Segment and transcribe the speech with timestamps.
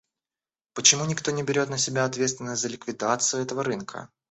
[0.73, 4.09] Почему никто не берет на себя ответственность за ликвидацию этого рынка?